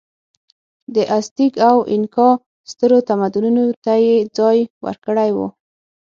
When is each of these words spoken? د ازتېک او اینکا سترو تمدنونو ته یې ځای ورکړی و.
د 0.95 0.95
ازتېک 1.17 1.53
او 1.69 1.77
اینکا 1.91 2.29
سترو 2.71 2.99
تمدنونو 3.09 3.63
ته 3.83 3.93
یې 4.05 4.15
ځای 4.37 4.57
ورکړی 4.85 5.29
و. 5.33 5.37